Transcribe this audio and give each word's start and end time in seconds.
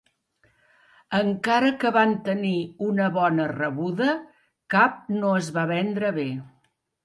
Encara 1.17 1.69
que 1.83 1.91
van 1.97 2.15
tenir 2.29 2.55
una 2.89 3.11
bona 3.19 3.47
rebuda, 3.53 4.17
cap 4.79 4.99
no 5.23 5.39
es 5.45 5.55
va 5.61 5.71
vendre 5.77 6.15
bé. 6.21 6.29